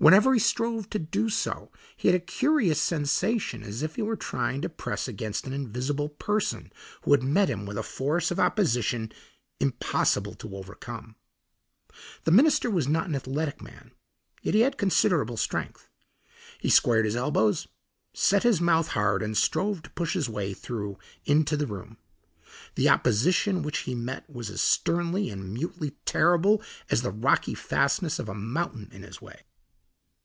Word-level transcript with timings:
Whenever 0.00 0.32
he 0.32 0.38
strove 0.38 0.88
to 0.90 0.98
do 1.00 1.28
so 1.28 1.72
he 1.96 2.06
had 2.06 2.14
a 2.14 2.20
curious 2.20 2.80
sensation 2.80 3.64
as 3.64 3.82
if 3.82 3.96
he 3.96 4.02
were 4.02 4.14
trying 4.14 4.62
to 4.62 4.68
press 4.68 5.08
against 5.08 5.44
an 5.44 5.52
invisible 5.52 6.08
person 6.08 6.72
who 7.02 7.16
met 7.16 7.50
him 7.50 7.66
with 7.66 7.76
a 7.76 7.82
force 7.82 8.30
of 8.30 8.38
opposition 8.38 9.10
impossible 9.58 10.34
to 10.34 10.54
overcome. 10.56 11.16
The 12.22 12.30
minister 12.30 12.70
was 12.70 12.86
not 12.86 13.08
an 13.08 13.16
athletic 13.16 13.60
man, 13.60 13.90
yet 14.40 14.54
he 14.54 14.60
had 14.60 14.78
considerable 14.78 15.36
strength. 15.36 15.88
He 16.60 16.70
squared 16.70 17.04
his 17.04 17.16
elbows, 17.16 17.66
set 18.14 18.44
his 18.44 18.60
mouth 18.60 18.86
hard, 18.90 19.20
and 19.20 19.36
strove 19.36 19.82
to 19.82 19.90
push 19.90 20.14
his 20.14 20.28
way 20.28 20.54
through 20.54 20.96
into 21.24 21.56
the 21.56 21.66
room. 21.66 21.96
The 22.76 22.88
opposition 22.88 23.62
which 23.62 23.78
he 23.78 23.96
met 23.96 24.30
was 24.30 24.48
as 24.48 24.62
sternly 24.62 25.28
and 25.28 25.52
mutely 25.52 25.96
terrible 26.04 26.62
as 26.88 27.02
the 27.02 27.10
rocky 27.10 27.56
fastness 27.56 28.20
of 28.20 28.28
a 28.28 28.34
mountain 28.36 28.88
in 28.92 29.02
his 29.02 29.20
way. 29.20 29.42